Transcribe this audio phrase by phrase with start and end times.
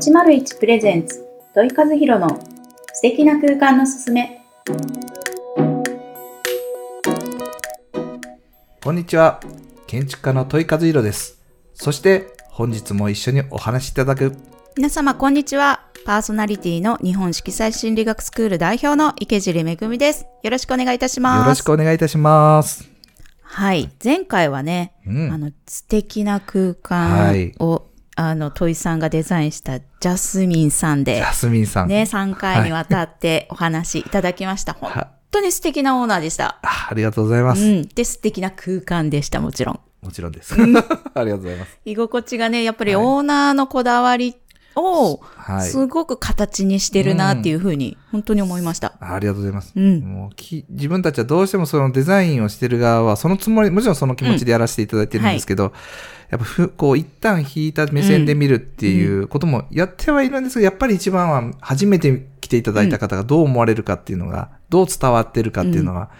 [0.00, 2.28] 801プレゼンツ土井和弘の
[2.94, 4.40] 素敵な空間のすすめ。
[8.82, 9.40] こんにちは。
[9.86, 11.38] 建築家の戸井和弘です。
[11.74, 14.34] そして、本日も一緒にお話しいただく、
[14.76, 15.80] 皆様こんにちは。
[16.06, 20.24] パーソナリティの日本色彩心理学スクール代表の池尻めぐみです。
[20.42, 21.44] よろしくお願いいたします。
[21.44, 22.88] よろしくお願いいたします。
[23.42, 23.90] はい。
[24.02, 25.30] 前回はね、うん。
[25.32, 27.52] あの素敵な空はい。
[27.52, 27.89] 間を、
[28.22, 31.88] あの戸井さんがデザインしたジャスミンさんでジャスミンさん。
[31.88, 37.62] ね3回にわたってお話いただきました、は本当に素敵なオーナーでしたあありがとうございます。
[37.62, 40.52] うん、で素敵な空間でしたもちろんもちろんです。
[40.60, 41.78] ありがとうございます。
[41.86, 44.36] 居心地がねやっぱりオーナーのこだわり
[44.80, 45.68] をはい。
[45.68, 48.94] すごく形にしてるなっていうふうに本当に思いました。
[49.00, 49.72] ありがとうございます。
[49.74, 50.00] うん。
[50.00, 55.72] もうき自分たちはどうしてもそのデザインをしてる側は、そのつもり、もちろんその気持ちでやらせていただいてるんですけど、
[56.30, 66.10] やっぱふ、こう、一旦引いた目線で見るっていうこともやってはいるんですけど、やっぱり一番は、初めて来ていただいた方がどう思われるかっていうのが、どう伝わってるかっていうのが、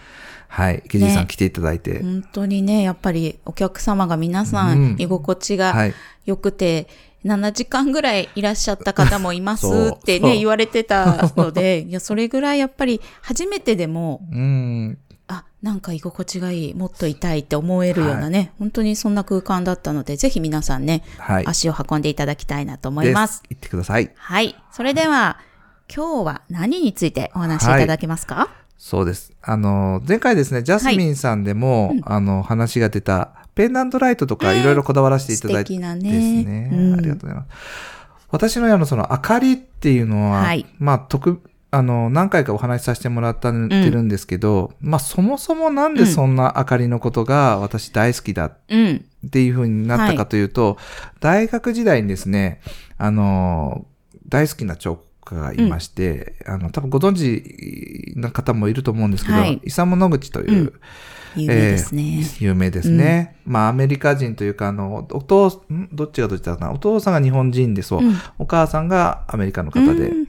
[0.49, 5.93] はい、池尻さんね来ていただいて、本当にね、やっぱりお客様が皆さうんん居心地はがい。
[6.25, 6.87] 良くて、
[7.25, 14.97] 7時間ぐらいいらっしゃった方もいますってね、言われてたので、 いや、それぐらいやっぱり初めてでも、うん。
[15.27, 21.47] あ、なんか居心地がいい、もっといたいって思えるようなね、本当にそんな空間だったので、ぜひ皆さんね、はい。
[21.47, 23.43] 足を運んでいただきたいなと思います。
[23.43, 23.49] です。
[23.51, 24.11] 言ってください。
[24.15, 24.55] はい。
[24.71, 25.37] それでは、
[25.93, 29.31] 今日は何についてお話しいただけますか、そうです。
[29.43, 36.43] あの、前回ですね、ジャスミンさんでも、あの、話が出た、ペンダントライトとかいろいろこだわらせていただいてですね。
[36.43, 36.69] ね。
[36.71, 36.93] うん。
[36.95, 37.47] ありがとうございます。
[38.29, 40.65] 私のあの、その、明かりっていうのは、はい。
[40.79, 49.05] まあ、特、あの、何回かお話しさせてもらってるんですけど、まあ、そもそもなんでそんな明かりのことが私大好きだうん。
[49.27, 50.77] っていう風になったかというと、
[51.19, 52.61] 大学時代にですね、
[52.97, 53.85] あの、
[54.29, 59.61] 大好きな彫刻家がいまして、あの、多分ご存知な方もいると思うんですけど、はい。
[59.63, 60.73] イサム・ノグチという、うん
[61.35, 62.03] 有名ですね。
[62.03, 63.35] えー有名ですね。
[63.45, 65.89] まあ、アメリカ人というか、あの、お父、ん？
[65.93, 66.73] どっちがどっちだったかな？
[66.73, 68.15] お父さんが日本人でそう、うん。
[68.39, 70.27] お母さんがアメリカの方でうん。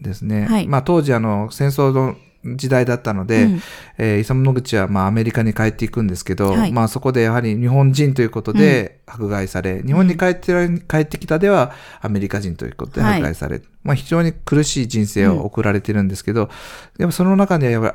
[0.00, 0.46] ですね。
[0.46, 0.66] はい。
[0.66, 2.16] まあ、当時、あの、戦争の
[2.56, 3.60] 時代だったので、うん。
[3.96, 6.72] えーイサム・ノグチは、まあ、アメリカに帰っていくんですけど、はい。
[6.72, 11.72] まあ、そこでやはり日本人ということで迫害され、日本に帰ってら、帰ってきたでは
[12.02, 16.50] アメリカ人ということで迫害され、まあ、非常に苦しい人生を送られてるんですけど、
[16.98, 17.94] でもその中にはやっぱり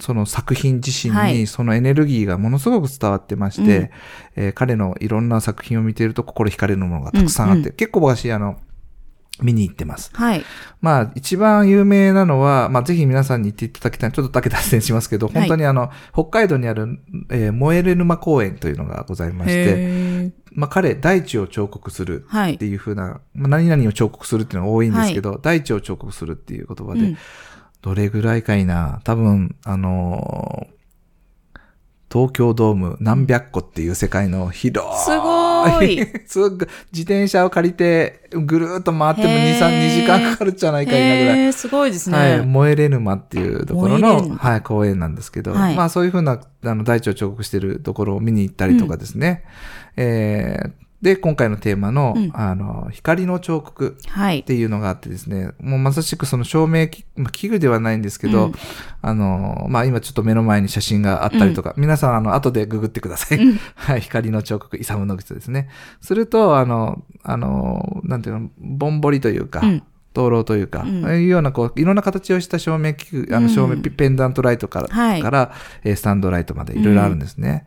[0.00, 1.34] その作品自身はい。
[1.34, 3.90] にそのエネルギーがものすごく伝わってまして、うん。
[4.36, 7.68] えー彼のいろんな作品を見ていると心惹かれるものがたくさんあって、うん。
[7.68, 8.58] う結構私、あの、
[9.40, 10.10] 見に行ってます。
[10.14, 10.44] はい。
[10.80, 14.12] まあ、一番有名なのは、まあ、ぜひ皆さんに行っていただきたい。
[14.12, 15.30] ちょっとだけ脱線しますけど、い。
[15.32, 16.98] 本当にあの、北海道にある、
[17.30, 27.16] えー燃える沼公園というのがございまして、まあ、彼、大地を彫刻するはいっていう風な、まあ、何々を彫刻するっていうのが多いんですけど、大地を彫刻するっていう言葉で、うん
[27.82, 30.82] どれぐらいかいな、多分、あのー
[32.12, 34.98] 東京ドーム何百個っていう世界の広い。
[34.98, 41.52] すごい すごく自転車を借りて、ぐるーっと回っても2、へー3、2時間かかるんじゃないかいなぐらい。
[41.54, 42.18] すごいですね。
[42.18, 49.44] はい、燃えれ沼っていうところの、はい、公園なんですけど、はいまあそういうふうな、あの、大地を彫刻してるところを見に行ったりとかですね。
[49.96, 52.30] えーで、今回のテーマの、うん。
[52.32, 54.38] あの、光の彫刻はい。
[54.38, 54.44] っ。
[54.44, 57.04] ていうのがあってですね、もうまさしくその照明器、
[57.48, 58.54] 具ではないんですけど、うん。
[59.02, 63.38] あの、まあ、今ちょっと目の前に写真があったりとか、皆さんあの、後でググってください。
[63.38, 63.58] うん。
[63.74, 65.68] はい、光の彫刻、イサム・ノグチですね。
[66.00, 69.82] すると、あの、あの、なんていうの、ぼんぼりというか、うん。
[70.12, 71.02] 灯籠というか、うん。
[71.20, 75.22] いうような、こう、いろんな形をした照明器具、あの、うん照明ペ、ペンダントライトから、はい。
[75.22, 75.52] から、
[75.82, 77.64] えースタンドライトまでいろいろあるんですね。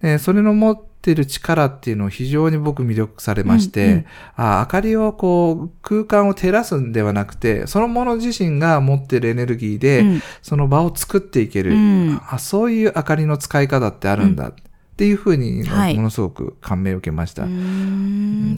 [0.00, 4.04] で、それの持ってる力っていうのを非常に僕魅力されまして、うんうん。
[4.36, 10.22] あ明かりをこう、空間を照らすんではなくて、そのもの自身が持ってるエネルギーで、うん。
[10.42, 12.20] その場を作っていける、うん。
[12.28, 14.54] あ、そういう明かりの使い方ってあるんだ、っ
[14.96, 17.46] ていうふうに、はいものすごく感銘を受けました。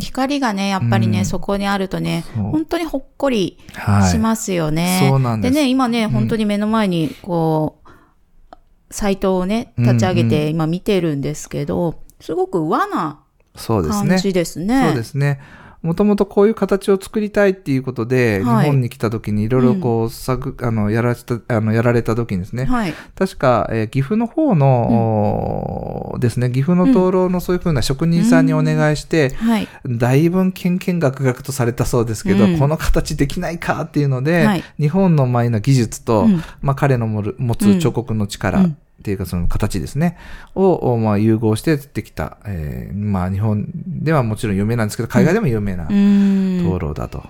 [0.01, 1.25] 光がね、やっぱりね、うん。
[1.27, 4.11] そこにあるとね、本当にほっこりはい。
[4.11, 5.07] しますよね。
[5.07, 5.55] そうなんです。
[5.55, 6.11] ね、今ね、ん。
[6.11, 7.91] 本当に目の前に、こう、
[8.91, 13.21] サイトをね、立ち上げて今見てるんですけど、すごく和な
[13.57, 14.09] そうですね。
[14.11, 14.87] 感じですね。
[14.89, 15.41] そうですね。
[15.83, 20.11] もともとこういう形を作りたいっていうことで、はい日本に来た時にいろいろこう、
[20.63, 22.93] あの、やられた、あの、やられた時にですね、はい。
[23.15, 29.69] 確か、えー岐阜の方の、ですね、岐阜の灯籠のそういうふうな職人さんにお願いして、はい。
[29.87, 40.19] だいぶんけんけんがくがくとされたそうですけど、うんこの形できないかっていうので、はい日本の前の技術と、うんまあ彼の持つ彫刻の力うんっていうかその形ですね、
[40.55, 45.87] を、まあ融合してできた、えーまあ日本ではもちろん有名なんですけど、海外でも有名な。
[45.87, 47.25] 灯籠だと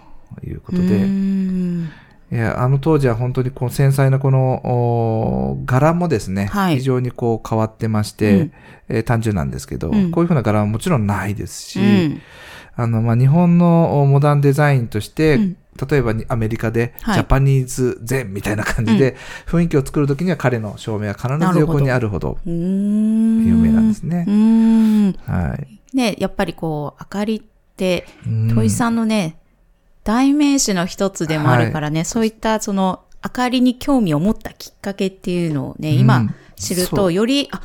[0.45, 1.91] いうことうで、ん。
[2.33, 6.79] いやあの当時は本当にこう繊細なこのお柄もですね、はい。
[6.79, 8.53] 非常にこう変わってまして、うん。
[8.89, 10.11] えー単純なんですけど、うん。
[10.11, 12.21] こういうふうな柄はもちろんないですし、うん。
[12.75, 15.57] あの、まあ、日本のモダンデザインとして、うん
[15.91, 17.21] 例えばにアメリカでジはい。
[17.21, 24.25] ャパニーズ禅みたいな感じで雰囲気を作るときには彼の照明は必ず横にあるほど有名なんですね。
[25.27, 25.97] はい。
[25.97, 27.43] ね、やっぱりこう、明かりっ
[27.77, 28.55] て、うん。
[28.55, 29.39] 土井さんのね、
[30.05, 36.35] 代名詞の一つでもあるからね、そういったその、明かりに興味を持ったきっかけっていうのをね、今うん。
[36.57, 37.61] 知ると、より、あ、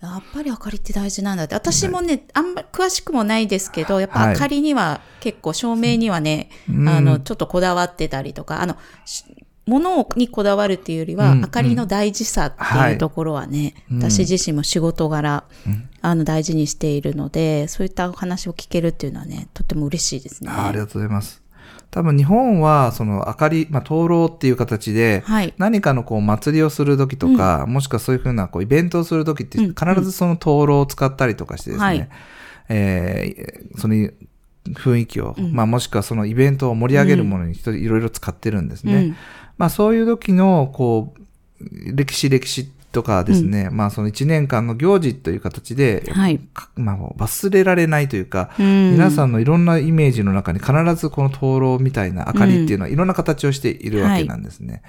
[0.00, 1.54] やっぱり明かりって大事なんだって。
[1.54, 6.88] 私もね、あんまり詳しくもないですけど、やっぱはい明かりには結構照明にはね、うん。
[6.88, 9.24] あの、ちょっとこだわってたりとか、あの、し
[9.66, 13.98] 物にこだわるっていうよりは、うん明かりの大事さっていうところはね、うん。
[14.02, 15.88] 私自身も仕事柄、うん。
[16.02, 20.50] あの、大事にしているので、そういったお話を聞けるっていうのはね、とっても嬉しいですね。
[20.50, 21.45] あありがとうございます。
[21.96, 25.54] 多分日本は、その明かり、まあ、灯籠っていう形で、はい。
[25.56, 32.08] 何かのこう祭りをするときとか、もしくはそういうふうなこうイベントをするときって、うん必ずその灯籠を使ったりとかしてですね、はい。
[32.68, 35.54] えーその雰囲気を、うん。
[35.54, 38.94] まあもしくはそのイベントを盛り上げるものに人いろいろ使ってるんですね。
[38.94, 39.16] うん。
[39.56, 46.38] まあそういう時の、こう、歴史歴史とかですね、まあその一年間の行事という形で、はい。
[46.52, 54.82] かまあ忘れられないというか、皆皆さんのいろんなイメージの中に必ずこの灯籠みたいな明かりっていうのはいろんな形をしているわけなんですね。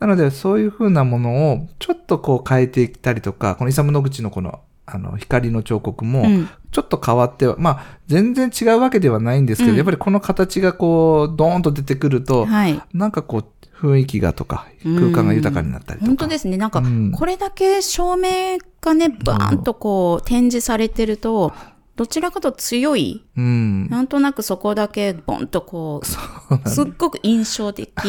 [0.00, 12.80] なのでそういうふうなものをちょっとこう変えていったりとか、このイサムの口のこのあの光の彫刻もうんちょっと変わっては、まあ全然違うわけではないんですけど、うんやっぱりこの形がこうドーンと出てくると、はい。
[12.92, 13.44] なんかこう
[13.80, 16.06] 雰囲気がとか空間が豊かになったりとか。
[16.06, 16.58] 本当ですね。
[16.58, 21.52] なんかうん、これだけ照明がね、バーンとこう、展示されてると、
[21.96, 23.88] どちらかと強い、うん。
[23.88, 28.04] なんとなくそこだけボンとこう、すっごく印象的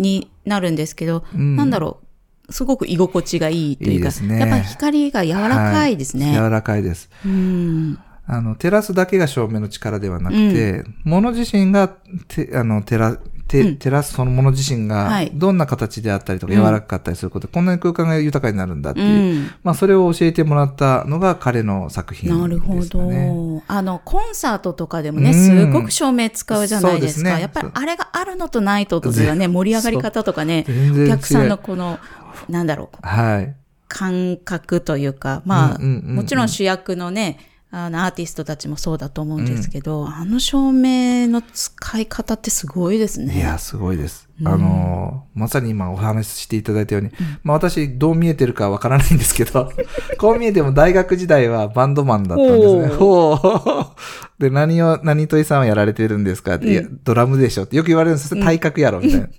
[0.00, 2.00] になるんですけど、うんなんだろ
[2.48, 6.34] う、すごく居心地がいいというか、いいねやっぱり光が柔らかいですね。
[6.34, 7.10] 柔らかいです。
[7.24, 7.98] うん。
[8.28, 19.50] あの、照らすだけが照明の力ではなくて、物自身が、て、あの、照ら、て、うん照らすそのもの自身がはい、どんな形であったりとか、うん柔らかかったりすることで、こんなに空間が豊かになるんだってういう、ん。
[19.62, 22.42] まあ、それを教えてもらったのが彼の作品です、ね。
[22.42, 23.62] なるほど。
[23.68, 27.30] あの、コンサートとかでもね、うんすごく照明使うじゃないですか。
[27.30, 30.66] すねやっぱりあれがあるのとないとではね、盛り上がり方とかね、
[31.04, 32.00] お客さんのこの、
[32.48, 33.54] なんだろう、はい。
[33.88, 37.38] 感覚というか、まあ、うんうんうんうんもちろん主役のね、
[37.70, 43.36] あの、アーティストたちもそうだと思うんですけど、あの照明の使い方ってすごいですね。
[43.36, 44.28] いや、すごいです。
[44.40, 47.10] うんあの、まさに今お話ししていただいたように、
[47.42, 49.72] まあ私どう見えてるかわからないんですけど、
[50.18, 52.88] こう見えても大学時代はバンドマンだったんですね。
[52.88, 54.40] ほう。
[54.42, 58.44] で、何を、何といさんはやられてるんですかって、いや、ドラムでしょってよく言われるんですよ。
[58.44, 59.26] 体格やろみたいな。
[59.26, 59.30] い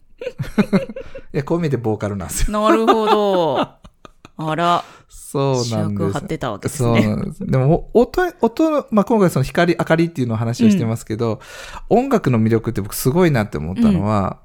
[1.32, 2.60] や、こう見えてボーカルなんですよ。
[2.60, 3.60] なるほど。
[4.40, 4.84] あら、
[5.30, 6.02] そう主なんです。
[6.04, 7.06] 役を張ってたわけですそうね。
[7.06, 7.46] なんです。
[7.46, 11.42] でも、お音、音、まあ、今回その光、明かりっていうのを話をしてますけど、
[11.90, 14.40] 音楽の魅力って僕すごいなって思ったのは、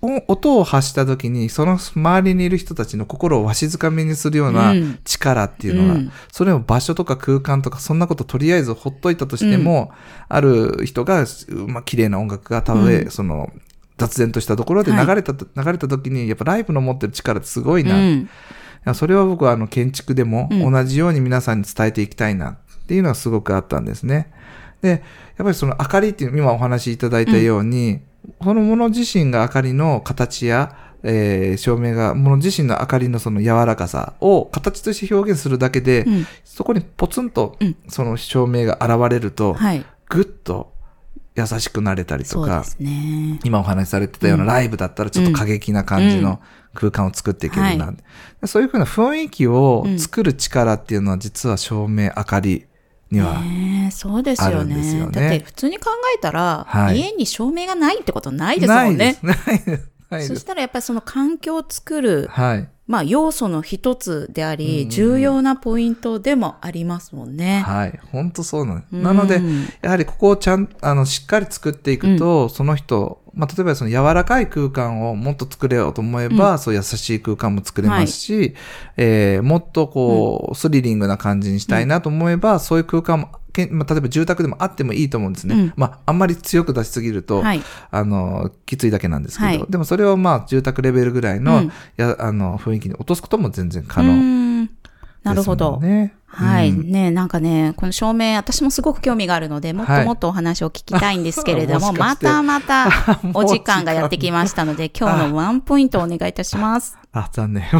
[0.00, 9.90] お音を発した時に、その周りにいる人たちの心をわしづかみにするようなうん力っていうのが、うんそれを場所とか空間とか、そんなこととりあえずほっといたとしても、
[10.28, 11.26] ある人が、
[11.66, 13.52] まあ、綺麗な音楽がたとえ、うんその、
[13.98, 18.28] 雑然としたところで流れたと、流れた時に、やっぱライブの持ってる力ってすごいなうん。
[18.94, 24.32] それは僕はあの建築でもうん同じように皆さんに伝えていきたいなっていうのがすごくあったんですね。
[24.82, 25.00] で、やっ
[25.38, 28.00] ぱりその明かりっていう、今お話しいただいたように、
[28.42, 39.84] そのもの自身が明かりの形や、えー照明が、もの自身の明かりのその柔らかさを形として表現するだけで、うんそこにポツンとうんその照明が現れると、はい。
[40.08, 40.71] ぐっと
[41.34, 43.40] 優しくなれたりとかね。
[43.44, 46.40] 今お話しされてたようなうんライブだったらちょっと過激な感じの
[46.74, 47.86] 空間を作っていけるな。
[47.86, 47.94] は
[48.46, 52.66] そういうふうな雰囲気を作る力っていうのは実は照明、明かり
[53.10, 53.40] には、
[53.90, 59.18] そうですあよねねだって普通に考えたら、はい家に照明がないってことないですもんね。
[59.24, 59.90] ないです。
[60.10, 60.28] ないです。
[60.28, 62.68] そしたらやっぱりその環境を作る、はい。
[62.92, 67.62] まあ要素の一つであり、うん重要なポイントでもありますもんね。
[67.64, 67.98] はい。
[68.10, 68.88] 本当そうなんです。
[68.92, 69.40] うんなので、
[69.80, 78.54] やはりここをちゃん、あの、しっかり作っていくと、その人、まあ、例えばその柔らかい空間をもっと作れようと思えば、そう優しい空間も作れますし、
[78.96, 85.54] えーもっとこう、スリリングな感じにしたいなと思えば、そういう空間も、けんまあ、例えば住宅でもあってもいいと思うんですね。
[85.54, 85.72] うん。
[85.76, 87.62] まあ、あんまり強く出しすぎると、はい。
[87.90, 89.64] あの、きついだけなんですけど、はい。
[89.68, 91.72] でもそれをまあ、住宅レベルぐらいの、うん。
[91.96, 94.51] や、あの、雰囲気に落とすことも全然可う能。
[95.24, 96.14] んなるほどね。
[96.26, 96.70] はい。
[96.70, 102.88] うんねなんかね、この照明、私もすごく興味があるので、もっともっとお話を聞きたいんですけれども、はいもししてたまた
[103.34, 106.98] お時間がやってきましたので、今日のワンポイントをお願いいたします。
[107.12, 107.64] あ、残念。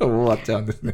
[0.00, 0.92] 終わっちゃうんですね。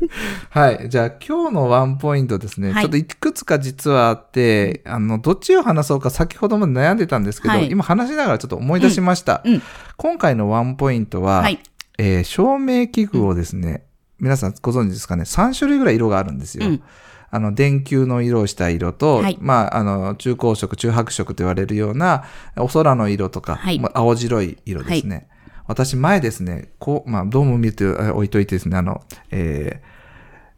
[0.51, 0.89] はい。
[0.89, 2.73] じゃあ今日のワンポイントですね。
[2.73, 9.43] はいちょっといくつか実はあって、あの、どっちを話そうか先ほどまで悩んでたんですけど、はい今話しながらちょっと思い出しました。
[9.45, 9.63] うんうん
[9.97, 11.59] 今回のワンポイントは、はい。
[11.99, 13.83] えー照明器具をですね、
[14.21, 16.67] 皆さんご存知ですかね、3種類ぐらい色があるんですよ。
[16.67, 16.83] うん。
[17.33, 19.39] あの、電球の色をした色と、はい。
[19.41, 22.25] まあ、あの、中光色、中白色と言われるような、
[22.57, 23.79] お空の色とか、はい。
[23.79, 25.29] まあ青白い色ですね。
[25.67, 30.01] 私、前ですね、こう、まあ、どうも見てあ置いといてですね、あの、えー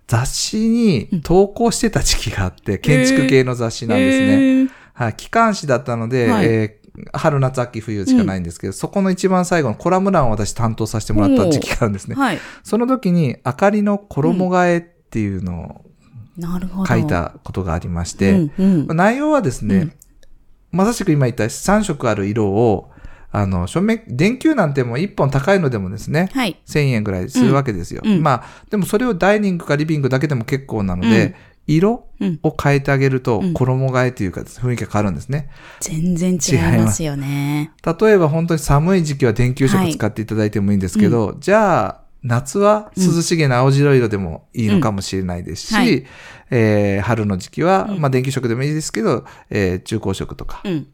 [0.08, 4.26] 雑誌に投稿してた時期があって、建築系の雑誌なんですね。
[4.26, 4.70] へー。
[4.92, 6.46] はい、機関誌だったので、はい。
[6.46, 6.81] えー
[7.12, 12.14] 春夏秋冬しかないんですけど、そこの一番最後のコラム欄を私担当させてもらった時期があるんですね。
[12.14, 12.38] はい。
[12.62, 15.92] その時に、明かりの衣替えっていうのを。
[16.88, 19.92] 書いたことがありまして、うんうん内容はですね、うん
[20.72, 22.90] まさしく今言った3色ある色を、
[23.30, 26.58] あの、照明、電球なんてもう1本高いのでもですね、はい。
[26.66, 28.00] 1000円ぐらいするわけですよ。
[28.02, 31.34] うんうんまあ、でもそれをダイニングかリビングだけでも結構なので、うん
[31.66, 32.40] 色うん。
[32.42, 33.54] を変えてあげるとうん。
[33.54, 35.50] 衣替えというか雰囲気が変わるんですね。
[35.80, 37.72] 全然違いますよね。
[37.84, 45.78] 例えば本当に寒い時期は電球色使っていただいてもいいんですけど、じゃあ、夏は涼しげな青白色でもいいのかもしれないですし、うん。
[45.80, 46.06] はい。
[46.50, 48.00] えー春の時期は、うん。
[48.00, 50.86] まあ電球色でもいいですけど、えー中光色とか、うん。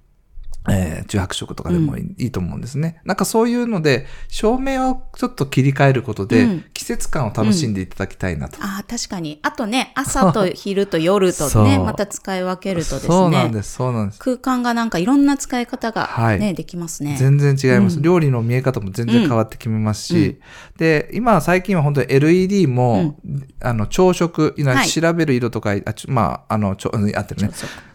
[0.70, 3.00] えー中白色とかでもいい,、と思うんですね。
[3.04, 8.58] なんかそういうので、照明をちょっと切り替えることで、うん季節感を楽しんでいただきたいなと。
[8.62, 9.40] ああ、確かに。
[9.42, 13.08] あとね、朝と 昼と夜とね、また使い分けるとですね。
[13.08, 14.18] そうなんです、そうなんです。
[14.20, 17.16] 空間がなんかいろんな使い方がはいね、できますね。
[17.18, 20.38] 全然違います、うん料理の見え方も全然変わってきますし、
[20.78, 23.18] で、今最近は本当に LED も、
[23.60, 24.54] あの、朝食、
[24.88, 27.50] 調べる色とか、あまあ、あの、ちょ、うん合ってるね。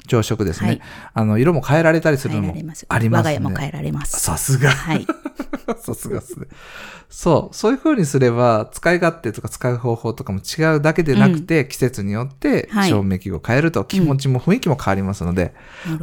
[0.08, 0.82] 朝食ですね、はい
[1.14, 2.54] あの、色も変えられたりする変のも。
[2.54, 2.88] ありますね。
[2.90, 4.20] 我が家も変えられます。
[4.20, 4.70] さすが。
[4.70, 5.06] はい。
[5.80, 6.48] さすがですね。
[7.10, 7.56] そう。
[7.56, 15.54] そういう風にすれば、使い勝手とか使う方法とかも違うだけでなくて、季節によってはい照明器具を変えると気持ちも雰囲気も変わりますので。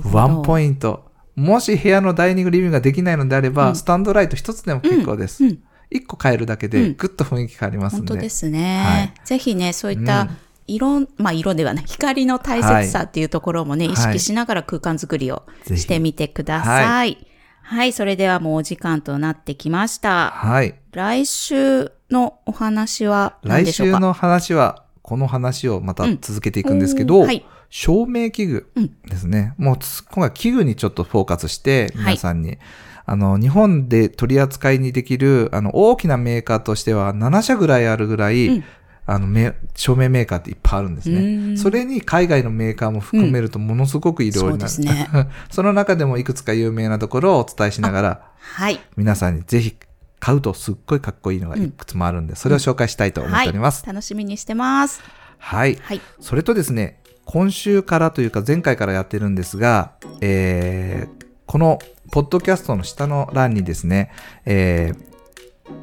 [0.04, 1.10] ワンポイント。
[1.36, 5.44] もし部屋のダイニングリビングができないのであれば、うんスタンドライト一つでも結構です。
[5.90, 8.08] 一個変えるだけで、うんぐっと雰囲気変わりますんで。
[8.08, 8.82] 本当ですね。
[8.84, 10.30] はいぜひね、そういったうん
[10.74, 13.94] 色、まあ色ではない、光の大切さっていうところもね、はい。
[13.94, 17.26] 意識しながら空間作りをしてみてください。
[17.62, 20.30] はい、それではもうお時間となってきました。
[20.30, 20.74] はい。
[20.92, 23.96] 来週のお話は何来でしょうか？
[23.98, 26.18] 週の話は、この話をまたうん。
[26.20, 27.46] 続けていくんですけど、おーはい。
[27.68, 28.72] 照明器具。
[28.74, 28.90] うん。
[29.08, 29.54] ですね。
[29.56, 32.14] もうつ今回器具にちょっとフォーカスして、はい。
[32.14, 32.58] 皆さんに、
[33.06, 38.64] あの、日本で取り扱いにできる、あの、大きなメーカーとしては7社ぐらいあるぐらい、うん
[39.12, 41.20] あの、め照明メーカーっていっぱいあるんですうね。
[41.54, 48.78] んそれに海外のメーカーも含めるとものすごくいろいろな、そうですね その中でもいくつか有名なところをお伝えしながら、はい。
[48.96, 49.74] 皆さんにぜひ
[50.20, 53.84] 買うとすっごいかっこいいのがいくつもあるんで、それを紹介したいと思っております。
[53.84, 55.00] 楽しみにしてます。
[55.38, 55.76] はい。
[55.82, 56.00] はい。
[56.20, 61.80] それとですね、今週からというか前回からやってるんですが、えーこの
[62.12, 64.12] ポッドキャストの下の欄にですね、
[64.46, 65.10] えー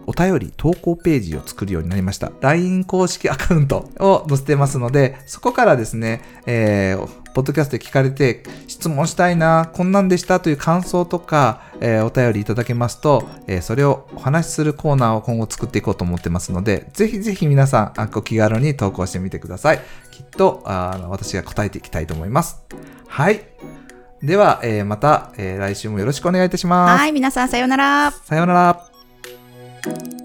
[0.05, 2.31] お便り投稿ページを作るようになりました。
[2.41, 19.79] LINE 公式アカウントを載せてますので、そこからですね、えーポッドキャストで聞かれて、質問したいな、こんなんでしたという感想とか、えーお便りいただけますと、えーそれをお話しするコーナーを今後作っていこうと思ってますので、ぜひぜひ皆さん、あご気軽に投稿してみてください。
[20.11, 22.57] きっと、あー私が答えていきたいと思います。
[23.07, 23.41] はい。
[24.23, 27.01] では、えーまた、えー来週もよろしくお願いいたします。
[27.01, 28.11] はい、皆さんさようなら。
[28.11, 28.96] さようなら。
[29.87, 30.16] thank you